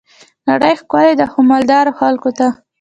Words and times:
نړۍ 0.49 0.73
ښکلي 0.79 1.13
ده 1.19 1.25
خو، 1.31 1.39
مالدارو 1.49 1.97
خلګو 1.99 2.31
ته. 2.37 2.47